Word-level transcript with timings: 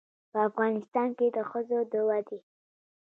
په 0.31 0.37
افغانستان 0.49 1.09
کې 1.17 1.27
د 1.35 1.37
ښځو 1.49 1.79
د 1.91 1.93
ودې 2.07 2.39